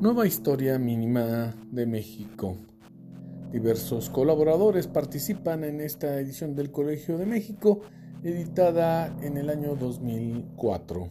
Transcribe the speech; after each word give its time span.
Nueva 0.00 0.26
Historia 0.26 0.78
Mínima 0.78 1.54
de 1.70 1.84
México. 1.84 2.56
Diversos 3.52 4.08
colaboradores 4.08 4.86
participan 4.86 5.62
en 5.62 5.82
esta 5.82 6.18
edición 6.18 6.54
del 6.56 6.70
Colegio 6.70 7.18
de 7.18 7.26
México, 7.26 7.82
editada 8.24 9.14
en 9.20 9.36
el 9.36 9.50
año 9.50 9.76
2004. 9.76 11.10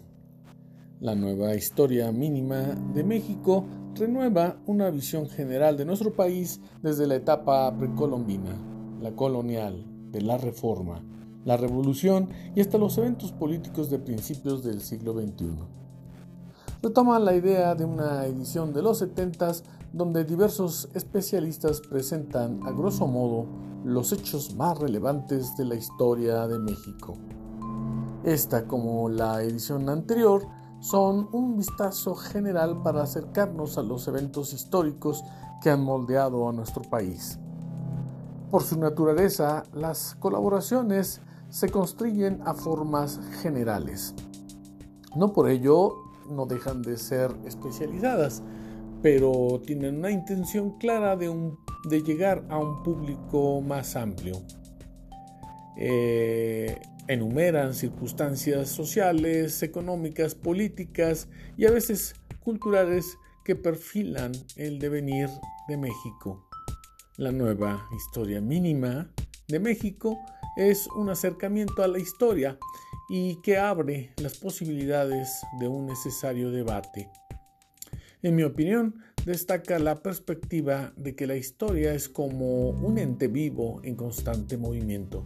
La 1.02 1.13
Nueva 1.13 1.54
Historia 1.54 2.11
Mínima 2.11 2.61
de 2.95 3.04
México 3.04 3.63
renueva 3.93 4.59
una 4.65 4.89
visión 4.89 5.29
general 5.29 5.77
de 5.77 5.85
nuestro 5.85 6.15
país 6.15 6.59
desde 6.81 7.05
la 7.05 7.13
etapa 7.13 7.71
precolombina, 7.77 8.57
la 8.99 9.11
colonial, 9.11 9.85
de 10.09 10.23
la 10.23 10.39
reforma, 10.39 11.05
la 11.45 11.57
revolución 11.57 12.29
y 12.55 12.61
hasta 12.61 12.79
los 12.79 12.97
eventos 12.97 13.33
políticos 13.33 13.92
de 13.92 14.00
principios 14.00 14.64
del 14.64 14.82
siglo 14.82 15.14
XXI 15.14 15.79
retoma 16.82 17.19
la 17.19 17.36
idea 17.36 17.75
de 17.75 17.83
una 17.83 18.25
edición 18.25 18.71
de 18.74 18.82
los 18.82 19.00
70 19.00 19.51
donde 19.92 20.24
diversos 20.24 20.89
especialistas 20.93 21.82
presentan 21.82 22.61
a 22.65 22.71
grosso 22.71 23.06
modo 23.07 23.46
los 23.83 24.11
hechos 24.14 24.56
más 24.56 24.78
relevantes 24.78 25.57
de 25.57 25.65
la 25.65 25.75
historia 25.75 26.47
de 26.47 26.60
México. 26.60 27.18
Esta, 28.23 28.65
como 28.65 29.10
la 29.10 29.42
edición 29.42 29.89
anterior, 29.89 30.46
son 30.79 31.28
un 31.34 31.57
vistazo 31.57 32.16
general 32.16 32.81
para 32.81 33.03
acercarnos 33.03 33.78
a 33.78 33.84
los 33.84 34.08
eventos 34.08 34.53
históricos 34.53 35.23
que 35.61 35.70
han 35.70 35.84
moldeado 35.84 36.48
a 36.48 36.53
nuestro 36.53 36.84
país. 36.84 37.39
Por 38.50 38.64
su 38.64 38.80
naturaleza, 38.80 39.64
las 39.73 40.16
colaboraciones 40.16 41.22
se 41.50 41.70
construyen 41.70 42.42
a 42.45 42.53
formas 42.53 43.20
generales. 43.42 44.14
No 45.16 45.34
por 45.34 45.50
ello 45.50 46.09
no 46.30 46.45
dejan 46.45 46.81
de 46.81 46.97
ser 46.97 47.31
especializadas, 47.45 48.44
pero 49.02 49.61
tienen 49.66 49.97
una 49.97 50.11
intención 50.11 50.77
clara 50.77 51.16
de, 51.16 51.33
de 51.89 52.03
llegar 52.03 52.45
a 52.49 52.58
un 52.58 52.83
público 52.83 53.61
más 53.61 53.95
amplio. 53.95 54.41
Eh, 55.77 56.80
enumeran 57.07 57.73
circunstancias 57.73 58.69
sociales, 58.69 59.63
económicas, 59.63 60.35
políticas 60.35 61.27
y 61.57 61.66
a 61.66 61.72
veces 61.72 62.13
culturales 62.39 63.17
que 63.44 63.55
perfilan 63.55 64.31
el 64.57 64.77
devenir 64.77 65.30
de 65.67 65.77
México. 65.77 66.47
La 67.17 67.31
nueva 67.31 67.88
historia 67.97 68.41
mínima 68.41 69.09
de 69.47 69.59
México 69.59 70.19
es 70.55 70.88
un 70.95 71.09
acercamiento 71.09 71.81
a 71.81 71.88
la 71.88 72.00
historia 72.00 72.57
y 73.10 73.42
que 73.42 73.58
abre 73.58 74.14
las 74.22 74.38
posibilidades 74.38 75.42
de 75.60 75.68
un 75.68 75.88
necesario 75.88 76.52
debate. 76.52 77.10
En 78.22 78.36
mi 78.36 78.44
opinión, 78.44 78.96
destaca 79.26 79.80
la 79.80 80.02
perspectiva 80.04 80.94
de 80.96 81.16
que 81.16 81.26
la 81.26 81.36
historia 81.36 81.94
es 81.94 82.08
como 82.08 82.70
un 82.70 82.98
ente 82.98 83.28
vivo 83.28 83.82
en 83.84 83.96
constante 83.96 84.58
movimiento. 84.58 85.26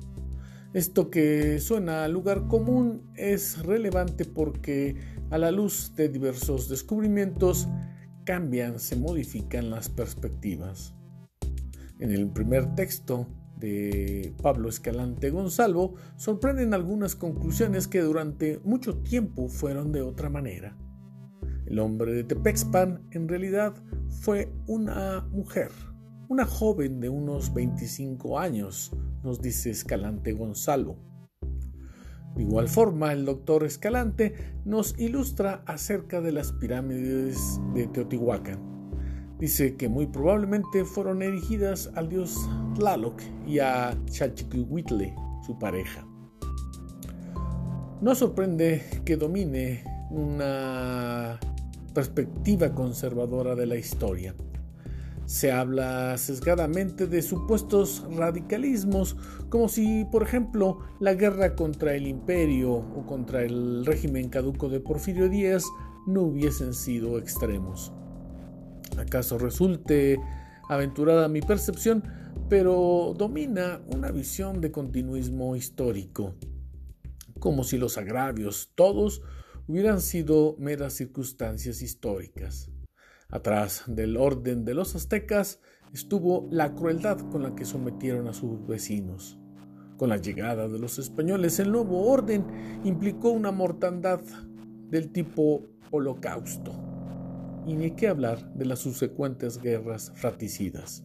Esto 0.73 1.09
que 1.11 1.59
suena 1.59 2.03
a 2.03 2.07
lugar 2.07 2.47
común 2.47 3.11
es 3.15 3.61
relevante 3.63 4.25
porque 4.25 4.95
a 5.29 5.37
la 5.37 5.51
luz 5.51 5.93
de 5.95 6.09
diversos 6.09 6.69
descubrimientos 6.69 7.67
cambian, 8.23 8.79
se 8.79 8.95
modifican 8.95 9.69
las 9.69 9.89
perspectivas. 9.89 10.95
En 11.99 12.11
el 12.11 12.29
primer 12.31 12.73
texto 12.75 13.27
de 13.63 14.35
Pablo 14.41 14.67
Escalante 14.67 15.29
Gonzalo 15.29 15.93
sorprenden 16.17 16.73
algunas 16.73 17.15
conclusiones 17.15 17.87
que 17.87 18.01
durante 18.01 18.59
mucho 18.65 18.97
tiempo 18.97 19.47
fueron 19.47 19.93
de 19.93 20.01
otra 20.01 20.29
manera. 20.29 20.77
El 21.65 21.79
hombre 21.79 22.13
de 22.13 22.25
Tepexpan 22.25 23.07
en 23.11 23.29
realidad 23.29 23.73
fue 24.09 24.51
una 24.67 25.21
mujer, 25.31 25.71
una 26.27 26.45
joven 26.45 26.99
de 26.99 27.07
unos 27.07 27.53
25 27.53 28.37
años, 28.37 28.91
nos 29.23 29.41
dice 29.41 29.69
Escalante 29.69 30.33
Gonzalo. 30.33 30.97
De 32.35 32.43
igual 32.43 32.67
forma, 32.67 33.13
el 33.13 33.23
doctor 33.23 33.63
Escalante 33.63 34.33
nos 34.65 34.99
ilustra 34.99 35.63
acerca 35.65 36.19
de 36.19 36.33
las 36.33 36.51
pirámides 36.51 37.61
de 37.73 37.87
Teotihuacán 37.87 38.73
Dice 39.43 39.75
que 39.75 39.89
muy 39.89 40.07
probablemente 40.07 40.85
fueron 40.85 41.21
erigidas 41.21 41.91
al 41.95 42.07
dios 42.07 42.37
Tlaloc 42.73 43.21
y 43.45 43.59
a 43.59 43.97
Chalchiquihuitle, 44.09 45.15
su 45.45 45.57
pareja. 45.59 46.05
No 48.01 48.15
sorprende 48.15 48.83
que 49.05 49.15
domine 49.15 49.83
una 50.09 51.39
perspectiva 51.93 52.73
conservadora 52.73 53.55
de 53.55 53.65
la 53.65 53.75
historia. 53.75 54.35
Se 55.25 55.51
habla 55.51 56.17
sesgadamente 56.17 57.07
de 57.07 57.21
supuestos 57.21 58.05
radicalismos, 58.11 59.15
como 59.49 59.69
si, 59.69 60.05
por 60.11 60.23
ejemplo, 60.23 60.79
la 60.99 61.13
guerra 61.13 61.55
contra 61.55 61.95
el 61.95 62.07
imperio 62.07 62.73
o 62.73 63.05
contra 63.05 63.43
el 63.43 63.85
régimen 63.85 64.29
caduco 64.29 64.67
de 64.67 64.81
Porfirio 64.81 65.29
Díaz 65.29 65.63
no 66.05 66.23
hubiesen 66.23 66.73
sido 66.73 67.17
extremos. 67.17 67.93
¿Acaso 68.97 69.37
resulte 69.37 70.19
aventurada 70.69 71.29
mi 71.29 71.41
percepción? 71.41 72.03
Pero 72.53 73.15
domina 73.17 73.81
una 73.87 74.11
visión 74.11 74.61
de 74.61 74.71
continuismo 74.71 75.55
histórico, 75.55 76.35
como 77.39 77.63
si 77.63 77.79
los 77.79 77.97
agravios 77.97 78.73
todos 78.75 79.23
hubieran 79.67 79.99
sido 80.01 80.55
meras 80.59 80.93
circunstancias 80.93 81.81
históricas. 81.81 82.69
Atrás 83.27 83.85
del 83.87 84.17
orden 84.17 84.65
de 84.65 84.75
los 84.75 84.93
aztecas 84.93 85.61
estuvo 85.95 86.47
la 86.51 86.75
crueldad 86.75 87.17
con 87.31 87.41
la 87.41 87.55
que 87.55 87.65
sometieron 87.65 88.27
a 88.27 88.33
sus 88.33 88.67
vecinos. 88.67 89.39
Con 89.97 90.09
la 90.09 90.17
llegada 90.17 90.67
de 90.67 90.77
los 90.77 90.99
españoles, 90.99 91.57
el 91.57 91.71
nuevo 91.71 92.07
orden 92.07 92.45
implicó 92.83 93.31
una 93.31 93.51
mortandad 93.51 94.21
del 94.91 95.11
tipo 95.11 95.65
holocausto 95.89 96.71
y 97.65 97.73
ni 97.73 97.95
qué 97.95 98.09
hablar 98.09 98.53
de 98.53 98.65
las 98.65 98.77
subsecuentes 98.77 99.59
guerras 99.59 100.11
fraticidas. 100.13 101.03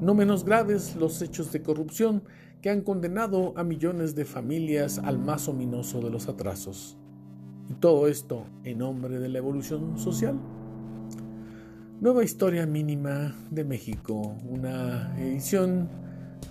No 0.00 0.14
menos 0.14 0.44
graves 0.44 0.94
los 0.96 1.22
hechos 1.22 1.52
de 1.52 1.62
corrupción 1.62 2.22
que 2.60 2.68
han 2.68 2.82
condenado 2.82 3.54
a 3.56 3.64
millones 3.64 4.14
de 4.14 4.24
familias 4.24 4.98
al 4.98 5.18
más 5.18 5.48
ominoso 5.48 6.00
de 6.00 6.10
los 6.10 6.28
atrasos. 6.28 6.98
Y 7.70 7.74
todo 7.74 8.06
esto 8.06 8.44
en 8.64 8.78
nombre 8.78 9.18
de 9.18 9.28
la 9.28 9.38
evolución 9.38 9.98
social. 9.98 10.38
Nueva 12.00 12.24
Historia 12.24 12.66
Mínima 12.66 13.34
de 13.50 13.64
México, 13.64 14.36
una 14.46 15.16
edición 15.18 15.88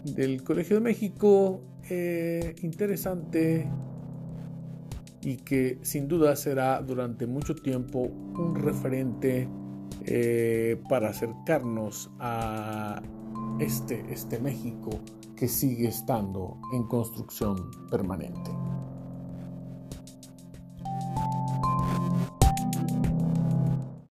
del 0.03 0.43
Colegio 0.43 0.77
de 0.77 0.81
México 0.81 1.61
eh, 1.87 2.55
interesante 2.63 3.69
y 5.21 5.37
que 5.37 5.77
sin 5.83 6.07
duda 6.07 6.35
será 6.35 6.81
durante 6.81 7.27
mucho 7.27 7.53
tiempo 7.53 7.99
un 7.99 8.55
referente 8.55 9.47
eh, 10.05 10.81
para 10.89 11.09
acercarnos 11.09 12.09
a 12.19 13.01
este, 13.59 14.05
este 14.11 14.39
México 14.39 14.89
que 15.35 15.47
sigue 15.47 15.87
estando 15.87 16.57
en 16.73 16.83
construcción 16.83 17.55
permanente. 17.89 18.51